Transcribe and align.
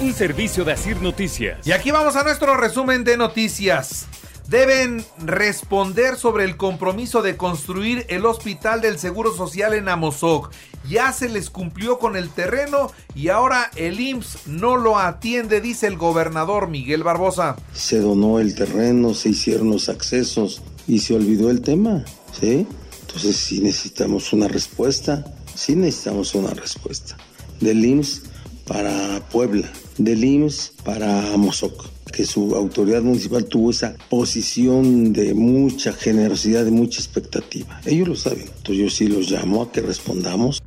Un 0.00 0.14
servicio 0.14 0.64
de 0.64 0.72
Asir 0.72 1.02
Noticias. 1.02 1.66
Y 1.66 1.72
aquí 1.72 1.90
vamos 1.90 2.14
a 2.14 2.22
nuestro 2.22 2.56
resumen 2.56 3.02
de 3.02 3.16
noticias. 3.16 4.06
Deben 4.48 5.04
responder 5.18 6.14
sobre 6.14 6.44
el 6.44 6.56
compromiso 6.56 7.20
de 7.20 7.36
construir 7.36 8.06
el 8.08 8.24
Hospital 8.24 8.80
del 8.80 9.00
Seguro 9.00 9.34
Social 9.34 9.74
en 9.74 9.88
Amozoc. 9.88 10.52
Ya 10.88 11.12
se 11.12 11.28
les 11.28 11.50
cumplió 11.50 11.98
con 11.98 12.14
el 12.14 12.30
terreno 12.30 12.92
y 13.16 13.28
ahora 13.28 13.72
el 13.74 13.98
IMSS 13.98 14.46
no 14.46 14.76
lo 14.76 15.00
atiende, 15.00 15.60
dice 15.60 15.88
el 15.88 15.96
gobernador 15.96 16.68
Miguel 16.68 17.02
Barbosa. 17.02 17.56
Se 17.72 17.98
donó 17.98 18.38
el 18.38 18.54
terreno, 18.54 19.14
se 19.14 19.30
hicieron 19.30 19.68
los 19.70 19.88
accesos 19.88 20.62
y 20.86 21.00
se 21.00 21.16
olvidó 21.16 21.50
el 21.50 21.60
tema, 21.60 22.04
¿sí? 22.40 22.68
Entonces 23.00 23.36
sí 23.36 23.60
necesitamos 23.60 24.32
una 24.32 24.46
respuesta, 24.46 25.24
sí 25.56 25.74
necesitamos 25.74 26.36
una 26.36 26.50
respuesta 26.54 27.16
del 27.58 27.84
IMSS 27.84 28.22
para 28.64 29.20
Puebla, 29.30 29.68
del 29.98 30.24
IMSS 30.24 30.72
para 30.84 31.34
Amozoc 31.34 31.98
que 32.08 32.24
su 32.24 32.54
autoridad 32.56 33.02
municipal 33.02 33.44
tuvo 33.44 33.70
esa 33.70 33.94
posición 34.08 35.12
de 35.12 35.34
mucha 35.34 35.92
generosidad, 35.92 36.64
de 36.64 36.70
mucha 36.70 37.00
expectativa. 37.00 37.80
Ellos 37.84 38.08
lo 38.08 38.16
saben. 38.16 38.42
Entonces 38.42 38.76
yo 38.76 38.90
sí 38.90 39.06
los 39.06 39.30
llamo 39.30 39.62
a 39.62 39.72
que 39.72 39.80
respondamos. 39.80 40.62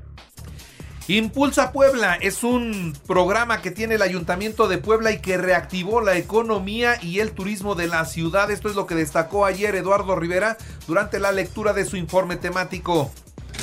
Impulsa 1.08 1.74
Puebla 1.74 2.16
es 2.16 2.44
un 2.44 2.96
programa 3.06 3.62
que 3.62 3.72
tiene 3.72 3.96
el 3.96 4.02
Ayuntamiento 4.02 4.68
de 4.68 4.78
Puebla 4.78 5.12
y 5.12 5.20
que 5.20 5.38
reactivó 5.38 6.00
la 6.00 6.16
economía 6.16 6.94
y 7.02 7.20
el 7.20 7.32
turismo 7.32 7.76
de 7.76 7.88
la 7.88 8.06
ciudad. 8.06 8.50
Esto 8.50 8.70
es 8.70 8.76
lo 8.76 8.86
que 8.86 8.96
destacó 8.96 9.46
ayer 9.46 9.76
Eduardo 9.76 10.16
Rivera 10.16 10.58
durante 10.88 11.20
la 11.20 11.32
lectura 11.32 11.74
de 11.74 11.86
su 11.86 11.98
informe 11.98 12.38
temático. 12.38 13.12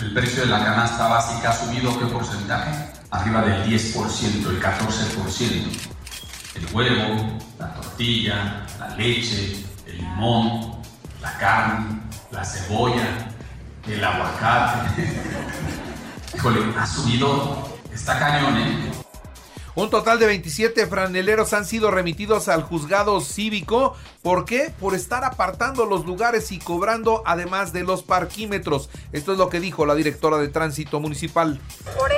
El 0.02 0.12
precio 0.12 0.42
de 0.42 0.48
la 0.48 0.62
canasta 0.62 1.08
básica 1.08 1.50
ha 1.50 1.54
subido 1.54 1.98
qué 1.98 2.06
porcentaje? 2.06 2.97
Arriba 3.10 3.42
del 3.42 3.64
10%, 3.64 4.50
el 4.50 4.60
14%. 4.60 5.88
El 6.54 6.74
huevo, 6.74 7.38
la 7.58 7.74
tortilla, 7.74 8.66
la 8.78 8.96
leche, 8.96 9.64
el 9.86 9.98
limón, 9.98 10.82
la 11.22 11.38
carne, 11.38 12.00
la 12.30 12.44
cebolla, 12.44 13.28
el 13.86 14.04
aguacate. 14.04 15.04
Híjole, 16.34 16.60
ha 16.76 16.86
subido, 16.86 17.78
está 17.92 18.18
cañón, 18.18 18.56
¿eh? 18.58 18.98
Un 19.78 19.90
total 19.90 20.18
de 20.18 20.26
27 20.26 20.88
franeleros 20.88 21.52
han 21.52 21.64
sido 21.64 21.92
remitidos 21.92 22.48
al 22.48 22.64
juzgado 22.64 23.20
cívico. 23.20 23.94
¿Por 24.22 24.44
qué? 24.44 24.72
Por 24.80 24.96
estar 24.96 25.22
apartando 25.22 25.86
los 25.86 26.04
lugares 26.04 26.50
y 26.50 26.58
cobrando 26.58 27.22
además 27.24 27.72
de 27.72 27.84
los 27.84 28.02
parquímetros. 28.02 28.90
Esto 29.12 29.30
es 29.30 29.38
lo 29.38 29.48
que 29.48 29.60
dijo 29.60 29.86
la 29.86 29.94
directora 29.94 30.38
de 30.38 30.48
tránsito 30.48 30.98
municipal. 30.98 31.60
Por 31.96 32.10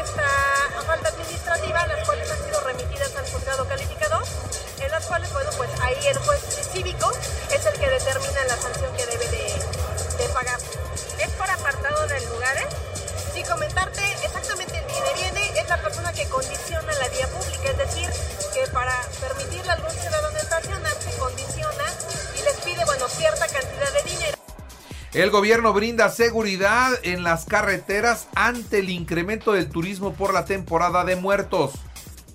El 25.13 25.31
gobierno 25.31 25.73
brinda 25.73 26.09
seguridad 26.09 26.93
en 27.03 27.25
las 27.25 27.45
carreteras 27.45 28.29
ante 28.35 28.79
el 28.79 28.91
incremento 28.91 29.53
del 29.53 29.69
turismo 29.69 30.13
por 30.13 30.33
la 30.33 30.45
temporada 30.45 31.05
de 31.05 31.17
muertos. 31.17 31.73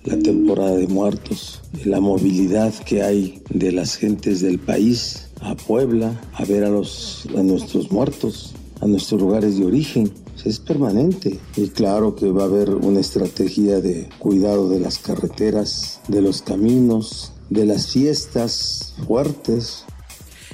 La 0.04 0.18
temporada 0.18 0.76
de 0.76 0.86
muertos, 0.86 1.62
la 1.84 2.00
movilidad 2.00 2.74
que 2.84 3.02
hay 3.02 3.42
de 3.48 3.72
las 3.72 3.96
gentes 3.96 4.40
del 4.40 4.58
país 4.58 5.30
a 5.40 5.54
Puebla 5.54 6.20
a 6.34 6.44
ver 6.44 6.64
a, 6.64 6.68
los, 6.68 7.26
a 7.36 7.42
nuestros 7.42 7.90
muertos, 7.90 8.54
a 8.80 8.86
nuestros 8.86 9.20
lugares 9.20 9.58
de 9.58 9.64
origen 9.64 10.12
es 10.44 10.60
permanente. 10.60 11.38
Y 11.56 11.68
claro 11.68 12.14
que 12.14 12.30
va 12.30 12.42
a 12.42 12.46
haber 12.46 12.70
una 12.70 13.00
estrategia 13.00 13.80
de 13.80 14.08
cuidado 14.18 14.68
de 14.68 14.80
las 14.80 14.98
carreteras, 14.98 16.00
de 16.08 16.22
los 16.22 16.42
caminos, 16.42 17.32
de 17.50 17.66
las 17.66 17.92
fiestas 17.92 18.94
fuertes. 19.06 19.84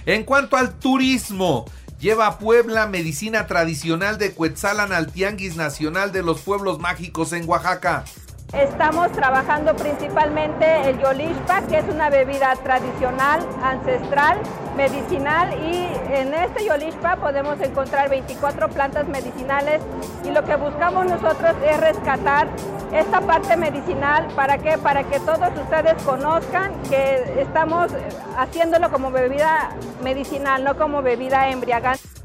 En 0.07 0.25
cuanto 0.25 0.57
al 0.57 0.79
turismo, 0.79 1.67
lleva 2.03 2.27
a 2.27 2.39
Puebla 2.39 2.89
medicina 2.89 3.47
tradicional 3.47 4.19
de 4.19 4.33
Cuetzalan 4.33 4.93
al 4.93 5.13
Tianguis 5.13 5.55
Nacional 5.55 6.11
de 6.11 6.25
los 6.25 6.41
Pueblos 6.41 6.81
Mágicos 6.81 7.33
en 7.33 7.49
Oaxaca. 7.49 8.05
Estamos 8.53 9.13
trabajando 9.13 9.77
principalmente 9.77 10.91
el 10.91 10.99
yolishpa, 10.99 11.63
que 11.69 11.79
es 11.79 11.85
una 11.89 12.11
bebida 12.11 12.57
tradicional, 12.57 13.49
ancestral, 13.63 14.43
medicinal 14.77 15.53
y 15.63 15.87
en 16.13 16.35
este 16.35 16.65
yolishpa 16.65 17.17
podemos 17.17 17.61
encontrar 17.61 18.09
24 18.09 18.69
plantas 18.69 19.07
medicinales 19.09 19.81
y 20.25 20.31
lo 20.31 20.45
que 20.45 20.57
buscamos 20.57 21.07
nosotros 21.07 21.55
es 21.65 21.81
rescatar 21.81 22.49
esta 22.93 23.21
parte 23.21 23.57
medicinal 23.57 24.29
para 24.35 24.59
que 24.59 24.77
para 24.79 25.05
que 25.05 25.19
todos 25.21 25.51
ustedes 25.61 26.03
conozcan 26.03 26.73
que 26.83 27.41
estamos 27.41 27.91
haciéndolo 28.37 28.91
como 28.91 29.11
bebida 29.11 29.71
medicinal, 30.03 30.63
no 30.65 30.77
como 30.77 31.03
bebida 31.03 31.49
embriagante. 31.51 32.22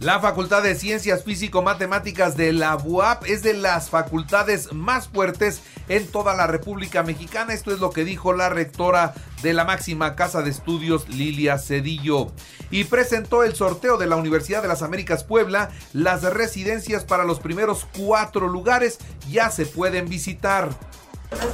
La 0.00 0.20
Facultad 0.20 0.62
de 0.62 0.74
Ciencias 0.74 1.22
Físico-Matemáticas 1.24 2.36
de 2.36 2.52
la 2.52 2.76
UAP 2.76 3.26
es 3.26 3.42
de 3.42 3.54
las 3.54 3.90
facultades 3.90 4.72
más 4.72 5.08
fuertes 5.08 5.62
en 5.88 6.06
toda 6.06 6.34
la 6.34 6.46
República 6.46 7.02
Mexicana. 7.02 7.54
Esto 7.54 7.72
es 7.72 7.80
lo 7.80 7.90
que 7.90 8.04
dijo 8.04 8.32
la 8.32 8.48
rectora 8.48 9.14
de 9.42 9.54
la 9.54 9.64
máxima 9.64 10.16
casa 10.16 10.42
de 10.42 10.50
estudios, 10.50 11.08
Lilia 11.08 11.58
Cedillo. 11.58 12.32
Y 12.70 12.84
presentó 12.84 13.44
el 13.44 13.54
sorteo 13.54 13.96
de 13.96 14.06
la 14.06 14.16
Universidad 14.16 14.62
de 14.62 14.68
las 14.68 14.82
Américas 14.82 15.24
Puebla. 15.24 15.70
Las 15.92 16.22
residencias 16.22 17.04
para 17.04 17.24
los 17.24 17.40
primeros 17.40 17.86
cuatro 17.96 18.48
lugares 18.48 18.98
ya 19.30 19.50
se 19.50 19.64
pueden 19.64 20.08
visitar 20.08 20.68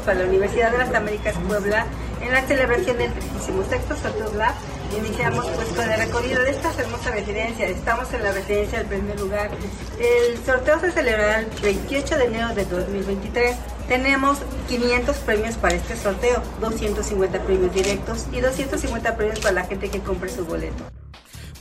para 0.05 0.19
la 0.21 0.25
Universidad 0.27 0.73
de 0.73 0.79
las 0.79 0.95
Américas 0.95 1.37
Puebla 1.49 1.87
en 2.21 2.33
la 2.33 2.47
celebración 2.47 2.99
del 2.99 3.13
36 3.13 4.01
Sorteo 4.03 4.33
Lab. 4.35 4.55
Iniciamos 4.97 5.47
pues 5.47 5.69
con 5.69 5.89
el 5.89 5.99
recorrido 5.99 6.43
de 6.43 6.51
esta 6.51 6.73
hermosa 6.75 7.13
residencia. 7.13 7.67
Estamos 7.69 8.13
en 8.13 8.25
la 8.25 8.33
residencia 8.33 8.79
del 8.79 8.89
primer 8.89 9.21
lugar. 9.21 9.51
El 9.99 10.45
sorteo 10.45 10.81
se 10.81 10.91
celebrará 10.91 11.41
el 11.41 11.47
28 11.63 12.19
de 12.19 12.25
enero 12.25 12.55
de 12.55 12.65
2023. 12.65 13.57
Tenemos 13.87 14.39
500 14.69 15.17
premios 15.19 15.55
para 15.57 15.75
este 15.75 15.97
sorteo, 15.97 16.43
250 16.61 17.43
premios 17.43 17.73
directos 17.73 18.27
y 18.33 18.41
250 18.41 19.17
premios 19.17 19.39
para 19.39 19.53
la 19.53 19.65
gente 19.65 19.91
que 19.91 20.01
compre 20.01 20.29
su 20.29 20.45
boleto. 20.45 20.85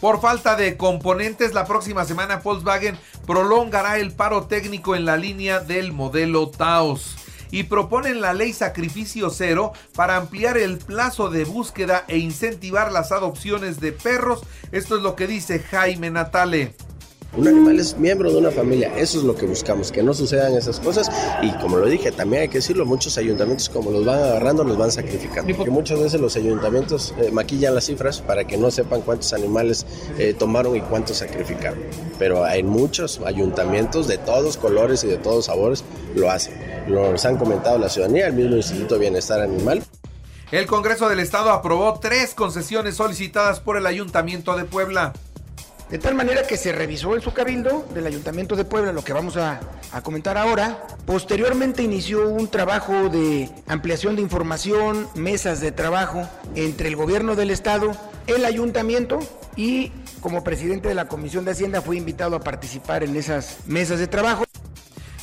Por 0.01 0.21
falta 0.21 0.55
de 0.55 0.75
componentes, 0.77 1.53
la 1.53 1.65
próxima 1.65 2.05
semana 2.05 2.37
Volkswagen 2.37 2.97
prolongará 3.27 3.97
el 3.99 4.11
paro 4.11 4.47
técnico 4.47 4.95
en 4.95 5.05
la 5.05 5.17
línea 5.17 5.59
del 5.59 5.91
modelo 5.91 6.49
Taos 6.49 7.17
y 7.51 7.63
proponen 7.63 8.21
la 8.21 8.33
ley 8.33 8.53
sacrificio 8.53 9.29
cero 9.29 9.73
para 9.95 10.17
ampliar 10.17 10.57
el 10.57 10.77
plazo 10.77 11.29
de 11.29 11.45
búsqueda 11.45 12.05
e 12.07 12.17
incentivar 12.17 12.91
las 12.91 13.11
adopciones 13.11 13.79
de 13.79 13.91
perros. 13.91 14.41
Esto 14.71 14.97
es 14.97 15.03
lo 15.03 15.15
que 15.15 15.27
dice 15.27 15.59
Jaime 15.59 16.09
Natale. 16.09 16.73
Un 17.37 17.47
animal 17.47 17.79
es 17.79 17.95
miembro 17.95 18.31
de 18.31 18.39
una 18.39 18.49
familia, 18.49 18.91
eso 18.97 19.19
es 19.19 19.23
lo 19.23 19.35
que 19.35 19.45
buscamos, 19.45 19.91
que 19.91 20.01
no 20.01 20.15
sucedan 20.15 20.55
esas 20.55 20.79
cosas. 20.79 21.11
Y 21.43 21.51
como 21.59 21.77
lo 21.77 21.85
dije, 21.85 22.11
también 22.11 22.41
hay 22.41 22.47
que 22.47 22.57
decirlo, 22.57 22.87
muchos 22.87 23.19
ayuntamientos 23.19 23.69
como 23.69 23.91
los 23.91 24.03
van 24.03 24.17
agarrando, 24.17 24.63
los 24.63 24.79
van 24.79 24.91
sacrificando, 24.91 25.55
porque 25.55 25.69
muchas 25.69 25.99
veces 25.99 26.19
los 26.19 26.35
ayuntamientos 26.35 27.13
eh, 27.19 27.29
maquillan 27.31 27.75
las 27.75 27.85
cifras 27.85 28.19
para 28.21 28.47
que 28.47 28.57
no 28.57 28.71
sepan 28.71 29.01
cuántos 29.01 29.31
animales 29.33 29.85
eh, 30.17 30.33
tomaron 30.33 30.75
y 30.75 30.81
cuántos 30.81 31.17
sacrificaron, 31.17 31.77
pero 32.17 32.43
hay 32.43 32.63
muchos 32.63 33.21
ayuntamientos 33.23 34.07
de 34.07 34.17
todos 34.17 34.57
colores 34.57 35.03
y 35.03 35.07
de 35.07 35.17
todos 35.17 35.45
sabores 35.45 35.83
lo 36.15 36.31
hacen, 36.31 36.55
nos 36.89 37.25
han 37.25 37.37
comentado 37.37 37.77
la 37.77 37.89
ciudadanía, 37.89 38.27
el 38.27 38.33
mismo 38.33 38.55
Instituto 38.55 38.95
de 38.95 39.01
Bienestar 39.01 39.41
Animal. 39.41 39.83
El 40.51 40.65
Congreso 40.65 41.07
del 41.09 41.19
Estado 41.19 41.51
aprobó 41.51 41.99
tres 41.99 42.33
concesiones 42.33 42.95
solicitadas 42.95 43.59
por 43.59 43.77
el 43.77 43.85
Ayuntamiento 43.85 44.57
de 44.57 44.65
Puebla. 44.65 45.13
De 45.89 45.97
tal 45.97 46.13
manera 46.13 46.45
que 46.45 46.57
se 46.57 46.71
revisó 46.71 47.15
en 47.15 47.21
su 47.21 47.33
cabildo 47.33 47.85
del 47.93 48.05
Ayuntamiento 48.05 48.55
de 48.55 48.63
Puebla, 48.63 48.91
lo 48.91 49.03
que 49.03 49.13
vamos 49.13 49.37
a, 49.37 49.59
a 49.91 50.01
comentar 50.01 50.37
ahora. 50.37 50.85
Posteriormente 51.05 51.81
inició 51.81 52.29
un 52.29 52.47
trabajo 52.47 53.09
de 53.09 53.49
ampliación 53.67 54.15
de 54.15 54.21
información, 54.21 55.07
mesas 55.15 55.61
de 55.61 55.71
trabajo 55.71 56.27
entre 56.55 56.89
el 56.89 56.95
gobierno 56.95 57.35
del 57.35 57.49
Estado, 57.49 57.91
el 58.27 58.45
Ayuntamiento 58.45 59.19
y 59.55 59.91
como 60.21 60.43
presidente 60.43 60.89
de 60.89 60.95
la 60.95 61.07
Comisión 61.07 61.45
de 61.45 61.51
Hacienda 61.51 61.81
fui 61.81 61.97
invitado 61.97 62.35
a 62.35 62.39
participar 62.39 63.03
en 63.03 63.15
esas 63.15 63.57
mesas 63.65 63.99
de 63.99 64.07
trabajo. 64.07 64.45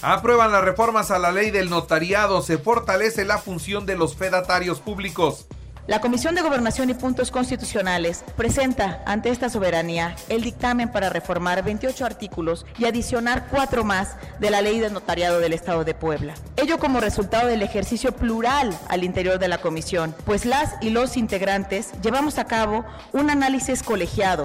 Aprueban 0.08 0.52
las 0.52 0.62
reformas 0.62 1.10
a 1.10 1.18
la 1.18 1.32
ley 1.32 1.50
del 1.50 1.68
notariado, 1.68 2.40
se 2.40 2.58
fortalece 2.58 3.24
la 3.24 3.38
función 3.38 3.86
de 3.86 3.96
los 3.96 4.14
fedatarios 4.14 4.78
públicos. 4.78 5.48
La 5.88 6.00
Comisión 6.00 6.36
de 6.36 6.42
Gobernación 6.42 6.90
y 6.90 6.94
Puntos 6.94 7.32
Constitucionales 7.32 8.24
presenta 8.36 9.02
ante 9.04 9.30
esta 9.30 9.48
soberanía 9.48 10.14
el 10.28 10.42
dictamen 10.42 10.92
para 10.92 11.10
reformar 11.10 11.64
28 11.64 12.06
artículos 12.06 12.66
y 12.78 12.84
adicionar 12.84 13.48
cuatro 13.50 13.82
más 13.82 14.14
de 14.38 14.50
la 14.50 14.62
Ley 14.62 14.78
del 14.78 14.92
Notariado 14.92 15.40
del 15.40 15.52
Estado 15.52 15.82
de 15.82 15.94
Puebla. 15.94 16.34
Ello 16.56 16.78
como 16.78 17.00
resultado 17.00 17.48
del 17.48 17.62
ejercicio 17.62 18.12
plural 18.12 18.78
al 18.88 19.02
interior 19.02 19.40
de 19.40 19.48
la 19.48 19.58
Comisión, 19.58 20.14
pues 20.24 20.44
las 20.44 20.76
y 20.80 20.90
los 20.90 21.16
integrantes 21.16 21.90
llevamos 22.00 22.38
a 22.38 22.44
cabo 22.44 22.84
un 23.12 23.28
análisis 23.28 23.82
colegiado. 23.82 24.44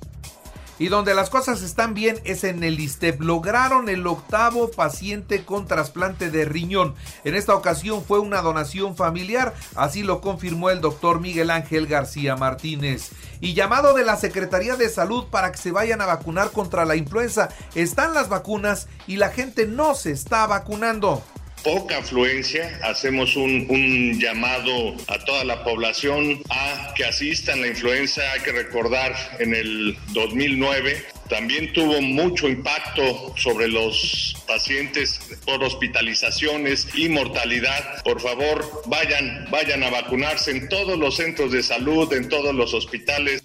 Y 0.80 0.88
donde 0.88 1.14
las 1.14 1.30
cosas 1.30 1.62
están 1.62 1.94
bien 1.94 2.20
es 2.24 2.44
en 2.44 2.64
el 2.64 2.80
ISTEP. 2.80 3.22
Lograron 3.22 3.90
el 3.90 4.06
octavo 4.08 4.72
paciente 4.72 5.46
con 5.46 5.68
trasplante 5.68 6.32
de 6.32 6.46
riñón. 6.46 6.96
En 7.24 7.36
esta 7.36 7.56
ocasión 7.56 8.04
fue 8.04 8.20
una 8.20 8.42
donación 8.42 8.96
familiar, 8.96 9.54
así 9.76 10.04
lo 10.04 10.22
confirmó 10.22 10.70
el 10.70 10.82
doctor 10.82 11.20
Miguel 11.20 11.52
Ángel 11.52 11.88
García 11.88 12.36
Martínez. 12.36 13.12
Y 13.40 13.54
llamado 13.54 13.94
de 13.94 14.04
la 14.04 14.18
Secretaría 14.18 14.76
de 14.76 14.90
Salud 14.90 15.26
para 15.30 15.52
que 15.52 15.58
se 15.58 15.72
vayan 15.72 16.02
a 16.02 16.06
vacunar 16.06 16.52
contra 16.52 16.86
la 16.86 16.96
influenza. 16.96 17.50
Están 17.76 18.14
las 18.14 18.30
vacunas 18.30 18.88
y 19.08 19.18
la 19.18 19.30
gente 19.30 19.68
no 19.68 19.96
se 19.96 20.12
está 20.12 20.48
vacunando 20.48 21.24
poca 21.64 21.98
afluencia. 21.98 22.80
Hacemos 22.84 23.36
un, 23.36 23.66
un, 23.70 24.20
llamado 24.20 24.96
a 25.08 25.20
toda 25.20 25.44
la 25.44 25.64
población 25.64 26.42
a 26.50 26.94
que 26.96 27.06
asistan 27.06 27.62
la 27.62 27.68
influenza. 27.68 28.22
Hay 28.34 28.42
que 28.42 28.52
recordar 28.52 29.16
en 29.40 29.54
el 29.54 29.98
2009 30.14 31.06
también 31.32 31.72
tuvo 31.72 32.02
mucho 32.02 32.50
impacto 32.50 33.34
sobre 33.38 33.70
los 33.70 34.36
pacientes 34.46 35.18
por 35.46 35.64
hospitalizaciones 35.64 36.90
y 36.94 37.08
mortalidad. 37.08 38.04
Por 38.04 38.20
favor, 38.20 38.84
vayan, 38.88 39.48
vayan 39.50 39.82
a 39.84 39.90
vacunarse 39.90 40.52
en 40.52 40.68
todos 40.68 41.00
los 41.00 41.16
centros 41.16 41.54
de 41.54 41.64
salud, 41.64 42.12
en 42.12 42.28
todos 42.28 42.54
los 42.54 42.74
hospitales. 42.74 43.41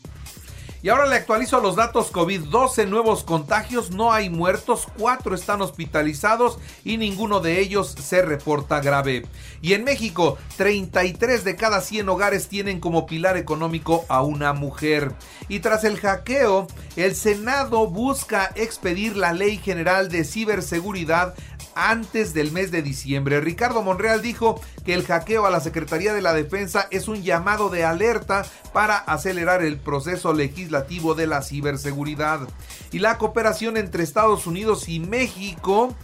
Y 0.87 0.88
ahora 0.88 1.06
le 1.06 1.17
actualizo 1.17 1.59
los 1.61 1.75
datos 1.75 2.12
COVID. 2.12 2.43
12 2.43 2.87
nuevos 2.87 3.25
contagios, 3.25 3.91
no 3.91 4.12
hay 4.12 4.31
muertos, 4.31 4.87
4 4.99 5.35
están 5.35 5.61
hospitalizados 5.61 6.61
y 6.85 6.97
ninguno 6.97 7.41
de 7.41 7.59
ellos 7.59 7.97
se 8.00 8.23
reporta 8.23 8.81
grave. 8.81 9.27
Y 9.61 9.73
en 9.73 9.83
México, 9.83 10.38
33 10.56 11.43
de 11.43 11.56
cada 11.56 11.81
100 11.81 12.09
hogares 12.09 12.47
tienen 12.47 12.79
como 12.79 13.05
pilar 13.05 13.37
económico 13.37 14.05
a 14.09 14.23
una 14.23 14.53
mujer. 14.53 15.12
Y 15.49 15.59
tras 15.59 15.83
el 15.83 15.99
hackeo, 15.99 16.69
el 16.94 17.17
Senado 17.17 17.88
busca 17.88 18.53
expedir 18.55 19.17
la 19.17 19.33
Ley 19.33 19.59
General 19.59 20.09
de 20.09 20.23
Ciberseguridad 20.23 21.35
antes 21.76 22.34
del 22.34 22.50
mes 22.50 22.73
de 22.73 22.82
diciembre. 22.82 23.40
Ricardo 23.40 23.82
Monreal 23.82 24.23
dijo 24.23 24.61
que 24.84 24.94
el 24.94 25.05
hackeo 25.05 25.46
a 25.46 25.50
la 25.50 25.61
Secretaría 25.61 26.12
de 26.12 26.23
la 26.23 26.32
Defensa 26.32 26.88
es 26.90 27.06
un 27.06 27.23
llamado 27.23 27.69
de 27.69 27.84
alerta 27.84 28.44
para 28.73 28.96
acelerar 28.96 29.62
el 29.62 29.78
proceso 29.78 30.32
legislativo 30.32 31.14
de 31.14 31.28
la 31.28 31.43
ciberseguridad. 31.43 32.49
Y 32.90 32.99
la 32.99 33.19
cooperación 33.19 33.76
entre 33.76 34.02
Estados 34.02 34.46
Unidos 34.46 34.88
y 34.88 34.99
México 34.99 35.94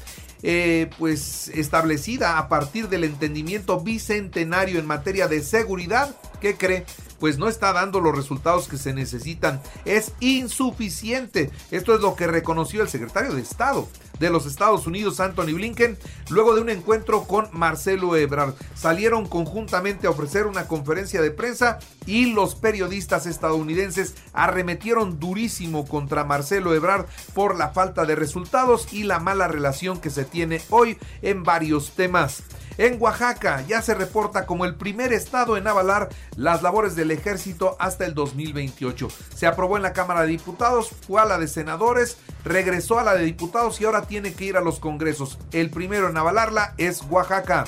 eh, 0.44 0.90
pues 0.98 1.48
establecida 1.54 2.36
a 2.36 2.48
partir 2.48 2.88
del 2.88 3.04
entendimiento 3.04 3.78
bicentenario 3.78 4.80
en 4.80 4.86
materia 4.86 5.28
de 5.28 5.40
seguridad, 5.40 6.16
¿qué 6.40 6.56
cree? 6.56 6.84
Pues 7.20 7.38
no 7.38 7.48
está 7.48 7.72
dando 7.72 8.00
los 8.00 8.16
resultados 8.16 8.66
que 8.66 8.76
se 8.76 8.92
necesitan. 8.92 9.62
Es 9.84 10.12
insuficiente. 10.18 11.50
Esto 11.70 11.94
es 11.94 12.00
lo 12.00 12.16
que 12.16 12.26
reconoció 12.26 12.82
el 12.82 12.88
secretario 12.88 13.34
de 13.34 13.42
Estado 13.42 13.86
de 14.18 14.30
los 14.30 14.46
Estados 14.46 14.86
Unidos, 14.86 15.20
Anthony 15.20 15.54
Blinken, 15.54 15.98
luego 16.30 16.54
de 16.54 16.60
un 16.60 16.70
encuentro 16.70 17.24
con 17.24 17.48
Marcelo 17.52 18.16
Ebrard. 18.16 18.54
Salieron 18.74 19.28
conjuntamente 19.28 20.06
a 20.06 20.10
ofrecer 20.10 20.46
una 20.46 20.68
conferencia 20.68 21.22
de 21.22 21.30
prensa 21.30 21.78
y 22.06 22.32
los 22.32 22.54
periodistas 22.54 23.26
estadounidenses 23.26 24.14
arremetieron 24.32 25.18
durísimo 25.18 25.86
contra 25.86 26.24
Marcelo 26.24 26.74
Ebrard 26.74 27.06
por 27.34 27.56
la 27.56 27.70
falta 27.70 28.04
de 28.04 28.14
resultados 28.14 28.92
y 28.92 29.04
la 29.04 29.18
mala 29.18 29.48
relación 29.48 30.00
que 30.00 30.10
se 30.10 30.24
tiene 30.24 30.62
hoy 30.70 30.98
en 31.22 31.42
varios 31.42 31.92
temas. 31.92 32.42
En 32.78 33.00
Oaxaca 33.00 33.62
ya 33.68 33.82
se 33.82 33.94
reporta 33.94 34.46
como 34.46 34.64
el 34.64 34.76
primer 34.76 35.12
estado 35.12 35.56
en 35.56 35.66
avalar 35.66 36.08
las 36.36 36.62
labores 36.62 36.96
del 36.96 37.10
ejército 37.10 37.76
hasta 37.78 38.06
el 38.06 38.14
2028. 38.14 39.08
Se 39.34 39.46
aprobó 39.46 39.76
en 39.76 39.82
la 39.82 39.92
Cámara 39.92 40.22
de 40.22 40.28
Diputados, 40.28 40.90
fue 41.06 41.20
a 41.20 41.26
la 41.26 41.38
de 41.38 41.48
senadores, 41.48 42.16
regresó 42.44 42.98
a 42.98 43.04
la 43.04 43.14
de 43.14 43.24
diputados 43.24 43.80
y 43.80 43.84
ahora 43.84 44.01
tiene 44.02 44.32
que 44.32 44.44
ir 44.44 44.56
a 44.56 44.60
los 44.60 44.78
congresos. 44.78 45.38
El 45.52 45.70
primero 45.70 46.08
en 46.08 46.16
avalarla 46.16 46.74
es 46.78 47.02
Oaxaca. 47.08 47.64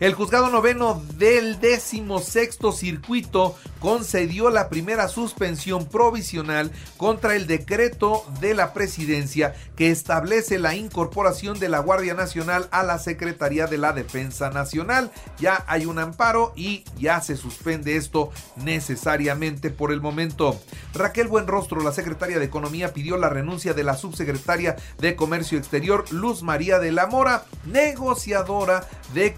El 0.00 0.14
juzgado 0.14 0.50
noveno 0.50 1.02
del 1.16 1.60
décimo 1.60 2.18
sexto 2.18 2.72
circuito 2.72 3.56
concedió 3.78 4.50
la 4.50 4.68
primera 4.68 5.08
suspensión 5.08 5.86
provisional 5.86 6.72
contra 6.96 7.36
el 7.36 7.46
decreto 7.46 8.24
de 8.40 8.54
la 8.54 8.72
presidencia 8.72 9.54
que 9.76 9.90
establece 9.90 10.58
la 10.58 10.74
incorporación 10.74 11.58
de 11.60 11.68
la 11.68 11.78
Guardia 11.78 12.14
Nacional 12.14 12.68
a 12.72 12.82
la 12.82 12.98
Secretaría 12.98 13.66
de 13.66 13.78
la 13.78 13.92
Defensa 13.92 14.50
Nacional. 14.50 15.12
Ya 15.38 15.64
hay 15.68 15.86
un 15.86 15.98
amparo 15.98 16.52
y 16.56 16.84
ya 16.98 17.20
se 17.20 17.36
suspende 17.36 17.96
esto 17.96 18.30
necesariamente 18.56 19.70
por 19.70 19.92
el 19.92 20.00
momento. 20.00 20.58
Raquel 20.94 21.28
Buenrostro, 21.28 21.82
la 21.82 21.92
secretaria 21.92 22.38
de 22.38 22.46
Economía, 22.46 22.92
pidió 22.92 23.16
la 23.16 23.28
renuncia 23.28 23.74
de 23.74 23.84
la 23.84 23.96
subsecretaria 23.96 24.76
de 24.98 25.14
Comercio 25.14 25.58
Exterior, 25.58 26.04
Luz 26.10 26.42
María 26.42 26.78
de 26.78 26.90
la 26.90 27.06
Mora, 27.06 27.44
negociadora 27.66 28.88
de 29.12 29.34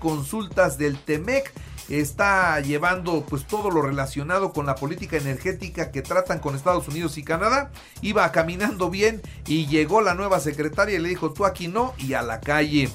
del 0.55 0.99
TEMEC 0.99 1.53
está 1.89 2.61
llevando 2.61 3.25
pues 3.29 3.47
todo 3.47 3.71
lo 3.71 3.83
relacionado 3.83 4.53
con 4.53 4.67
la 4.67 4.75
política 4.75 5.17
energética 5.17 5.91
que 5.91 6.03
tratan 6.03 6.39
con 6.39 6.55
Estados 6.55 6.89
Unidos 6.89 7.19
y 7.19 7.23
Canadá. 7.23 7.71
Iba 8.01 8.31
caminando 8.33 8.91
bien 8.91 9.23
y 9.47 9.67
llegó 9.67 10.01
la 10.01 10.15
nueva 10.15 10.41
secretaria 10.41 10.97
y 10.97 11.03
le 11.03 11.09
dijo 11.09 11.33
tú 11.33 11.45
aquí 11.45 11.69
no 11.69 11.95
y 11.99 12.15
a 12.15 12.23
la 12.23 12.41
calle. 12.41 12.91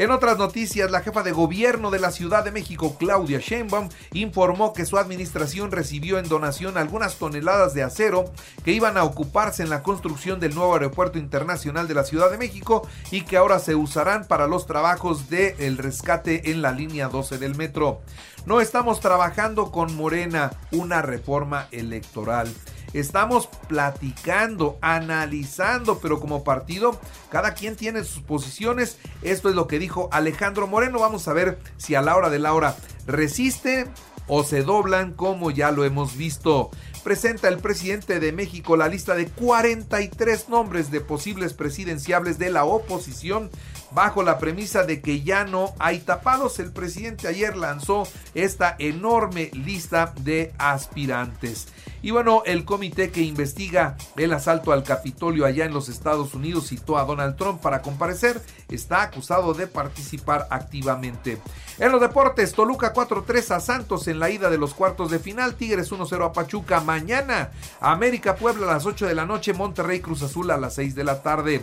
En 0.00 0.10
otras 0.10 0.38
noticias, 0.38 0.90
la 0.90 1.02
jefa 1.02 1.22
de 1.22 1.30
gobierno 1.30 1.90
de 1.90 1.98
la 1.98 2.10
Ciudad 2.10 2.42
de 2.42 2.50
México, 2.50 2.96
Claudia 2.98 3.38
Sheinbaum, 3.38 3.90
informó 4.14 4.72
que 4.72 4.86
su 4.86 4.96
administración 4.96 5.70
recibió 5.70 6.18
en 6.18 6.26
donación 6.26 6.78
algunas 6.78 7.16
toneladas 7.16 7.74
de 7.74 7.82
acero 7.82 8.24
que 8.64 8.72
iban 8.72 8.96
a 8.96 9.04
ocuparse 9.04 9.62
en 9.62 9.68
la 9.68 9.82
construcción 9.82 10.40
del 10.40 10.54
nuevo 10.54 10.72
aeropuerto 10.72 11.18
internacional 11.18 11.86
de 11.86 11.92
la 11.92 12.04
Ciudad 12.04 12.30
de 12.30 12.38
México 12.38 12.88
y 13.10 13.26
que 13.26 13.36
ahora 13.36 13.58
se 13.58 13.74
usarán 13.74 14.26
para 14.26 14.46
los 14.46 14.66
trabajos 14.66 15.28
del 15.28 15.54
el 15.58 15.76
rescate 15.76 16.50
en 16.50 16.62
la 16.62 16.72
línea 16.72 17.08
12 17.08 17.36
del 17.36 17.54
metro. 17.54 18.00
No 18.46 18.62
estamos 18.62 19.00
trabajando 19.00 19.70
con 19.70 19.94
Morena 19.96 20.50
una 20.72 21.02
reforma 21.02 21.68
electoral. 21.72 22.50
Estamos 22.92 23.48
platicando, 23.68 24.78
analizando, 24.80 25.98
pero 25.98 26.20
como 26.20 26.44
partido, 26.44 27.00
cada 27.30 27.54
quien 27.54 27.76
tiene 27.76 28.04
sus 28.04 28.22
posiciones. 28.22 28.98
Esto 29.22 29.48
es 29.48 29.54
lo 29.54 29.66
que 29.66 29.78
dijo 29.78 30.08
Alejandro 30.12 30.66
Moreno. 30.66 30.98
Vamos 30.98 31.28
a 31.28 31.32
ver 31.32 31.58
si 31.76 31.94
a 31.94 32.02
la 32.02 32.16
hora 32.16 32.30
de 32.30 32.38
la 32.38 32.52
hora 32.52 32.76
resiste 33.06 33.86
o 34.26 34.44
se 34.44 34.62
doblan 34.62 35.12
como 35.12 35.50
ya 35.50 35.70
lo 35.70 35.84
hemos 35.84 36.16
visto. 36.16 36.70
Presenta 37.02 37.48
el 37.48 37.58
presidente 37.58 38.20
de 38.20 38.30
México 38.30 38.76
la 38.76 38.86
lista 38.86 39.14
de 39.14 39.26
43 39.26 40.50
nombres 40.50 40.90
de 40.90 41.00
posibles 41.00 41.54
presidenciables 41.54 42.38
de 42.38 42.50
la 42.50 42.64
oposición 42.64 43.50
bajo 43.92 44.22
la 44.22 44.38
premisa 44.38 44.84
de 44.84 45.00
que 45.00 45.22
ya 45.22 45.44
no 45.44 45.74
hay 45.78 46.00
tapados. 46.00 46.58
El 46.58 46.72
presidente 46.72 47.26
ayer 47.26 47.56
lanzó 47.56 48.06
esta 48.34 48.76
enorme 48.78 49.50
lista 49.54 50.12
de 50.20 50.52
aspirantes. 50.58 51.68
Y 52.02 52.12
bueno, 52.12 52.42
el 52.46 52.64
comité 52.64 53.10
que 53.10 53.22
investiga 53.22 53.96
el 54.16 54.32
asalto 54.32 54.72
al 54.72 54.84
Capitolio 54.84 55.44
allá 55.44 55.64
en 55.64 55.74
los 55.74 55.88
Estados 55.88 56.34
Unidos 56.34 56.68
citó 56.68 56.98
a 56.98 57.04
Donald 57.04 57.36
Trump 57.36 57.60
para 57.60 57.82
comparecer 57.82 58.40
está 58.70 59.02
acusado 59.02 59.54
de 59.54 59.66
participar 59.66 60.46
activamente. 60.50 61.40
En 61.78 61.92
los 61.92 62.00
deportes, 62.00 62.52
Toluca 62.52 62.92
4-3 62.92 63.52
a 63.52 63.60
Santos 63.60 64.06
en 64.08 64.18
la 64.18 64.30
ida 64.30 64.50
de 64.50 64.58
los 64.58 64.74
cuartos 64.74 65.10
de 65.10 65.18
final, 65.18 65.54
Tigres 65.54 65.90
1-0 65.90 66.26
a 66.26 66.32
Pachuca 66.32 66.80
mañana, 66.80 67.52
América 67.80 68.36
Puebla 68.36 68.66
a 68.70 68.74
las 68.74 68.86
8 68.86 69.06
de 69.06 69.14
la 69.14 69.24
noche, 69.24 69.54
Monterrey 69.54 70.00
Cruz 70.00 70.22
Azul 70.22 70.50
a 70.50 70.58
las 70.58 70.74
6 70.74 70.94
de 70.94 71.04
la 71.04 71.22
tarde. 71.22 71.62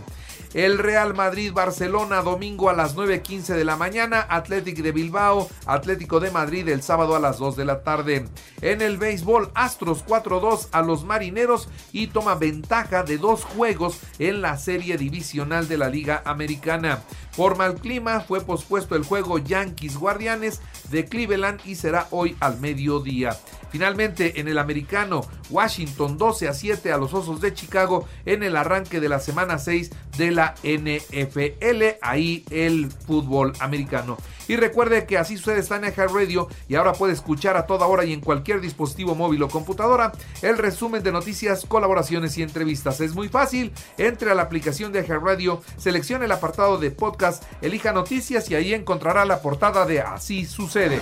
El 0.54 0.80
Real 0.80 1.14
Madrid 1.14 1.52
Barcelona 1.54 2.22
domingo 2.22 2.70
a 2.70 2.74
las 2.74 2.96
9.15 2.96 3.56
de 3.56 3.66
la 3.66 3.76
mañana, 3.76 4.26
Atlético 4.30 4.82
de 4.82 4.92
Bilbao, 4.92 5.50
Atlético 5.66 6.20
de 6.20 6.32
Madrid 6.32 6.68
el 6.70 6.82
sábado 6.82 7.16
a 7.16 7.20
las 7.20 7.38
2 7.38 7.56
de 7.56 7.66
la 7.66 7.84
tarde. 7.84 8.26
En 8.62 8.82
el 8.82 8.98
béisbol, 8.98 9.52
Astros 9.54 10.06
4-2 10.06 10.70
a 10.72 10.82
los 10.82 11.04
Marineros 11.04 11.70
y 11.92 12.08
toma 12.08 12.36
ventaja 12.36 13.04
de 13.04 13.18
dos 13.18 13.44
juegos 13.44 14.00
en 14.20 14.42
la 14.42 14.58
serie 14.58 14.98
divisional 14.98 15.68
de 15.68 15.78
la 15.78 15.90
Liga 15.90 16.22
Americana. 16.26 16.97
Por 17.36 17.58
mal 17.58 17.76
clima 17.76 18.20
fue 18.22 18.42
pospuesto 18.42 18.96
el 18.96 19.04
juego 19.04 19.38
Yankees 19.38 19.98
Guardianes 19.98 20.62
de 20.90 21.06
Cleveland 21.06 21.62
y 21.66 21.76
será 21.76 22.08
hoy 22.12 22.36
al 22.40 22.60
mediodía. 22.60 23.38
Finalmente, 23.70 24.40
en 24.40 24.48
el 24.48 24.58
americano, 24.58 25.22
Washington 25.50 26.18
12 26.18 26.48
a 26.48 26.54
7 26.54 26.92
a 26.92 26.98
los 26.98 27.14
Osos 27.14 27.42
de 27.42 27.54
Chicago 27.54 28.08
en 28.26 28.44
el 28.44 28.56
arranque 28.56 29.00
de 29.00 29.10
la 29.10 29.20
semana 29.20 29.60
6 29.60 29.92
de 30.18 30.32
la 30.32 30.56
NFL. 30.64 31.98
Ahí 32.02 32.44
el 32.50 32.92
fútbol 32.92 33.54
americano. 33.60 34.18
Y 34.48 34.56
recuerde 34.56 35.06
que 35.06 35.18
así 35.18 35.38
sucede 35.38 35.60
está 35.60 35.76
en 35.76 35.86
Hard 35.86 36.14
Radio 36.14 36.48
y 36.68 36.76
ahora 36.76 36.94
puede 36.94 37.14
escuchar 37.14 37.58
a 37.58 37.66
toda 37.66 37.86
hora 37.86 38.06
y 38.06 38.14
en 38.14 38.22
cualquier 38.22 38.62
dispositivo 38.62 39.14
móvil 39.14 39.44
o 39.44 39.50
computadora 39.50 40.14
el 40.42 40.58
resumen 40.58 41.04
de 41.04 41.12
noticias, 41.12 41.66
colaboraciones 41.66 42.38
y 42.38 42.44
entrevistas. 42.44 43.02
Es 43.02 43.14
muy 43.14 43.28
fácil, 43.28 43.74
entre 43.98 44.32
a 44.32 44.36
la 44.36 44.44
aplicación 44.44 44.92
de 44.92 45.00
Hard 45.00 45.24
Radio, 45.24 45.62
seleccione 45.78 46.26
el 46.26 46.32
apartado 46.32 46.78
de 46.78 46.92
podcast, 46.92 47.44
elija 47.62 47.92
noticias 47.92 48.50
y 48.50 48.56
ahí 48.56 48.74
encontrará 48.74 49.26
la 49.26 49.42
portada 49.42 49.86
de 49.86 50.02
Así 50.02 50.46
sucede. 50.46 51.02